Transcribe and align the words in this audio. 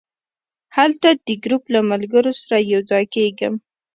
هلته 0.77 1.09
د 1.27 1.29
ګروپ 1.43 1.63
له 1.73 1.79
ملګرو 1.91 2.31
سره 2.41 2.57
یو 2.71 2.81
ځای 2.89 3.05
کېږم. 3.15 3.53